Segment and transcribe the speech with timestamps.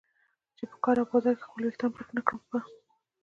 [0.57, 2.39] چې په کار او بازار کې خپل ویښتان پټ نه کړم.
[2.49, 2.59] په